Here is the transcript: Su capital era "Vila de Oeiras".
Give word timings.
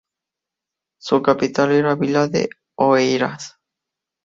Su 0.99 1.21
capital 1.21 1.71
era 1.73 1.93
"Vila 1.93 2.27
de 2.27 2.49
Oeiras". 2.75 3.59